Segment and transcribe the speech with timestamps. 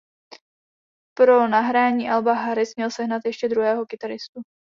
[1.17, 4.41] Pro nahrání alba Harris chtěl sehnat ještě druhého kytaristu.